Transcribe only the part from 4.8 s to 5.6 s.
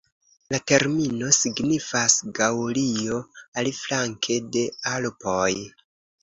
Alpoj".